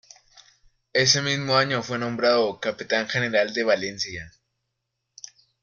Ese 0.93 1.21
mismo 1.21 1.55
año 1.55 1.83
fue 1.83 1.99
nombrado 1.99 2.59
capitán 2.59 3.07
general 3.07 3.53
de 3.53 3.63
Valencia. 3.63 4.31